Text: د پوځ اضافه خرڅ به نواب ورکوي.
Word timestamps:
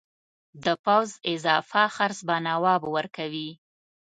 د 0.65 0.65
پوځ 0.83 1.09
اضافه 1.33 1.83
خرڅ 1.95 2.19
به 2.27 2.35
نواب 2.47 2.81
ورکوي. 2.95 3.49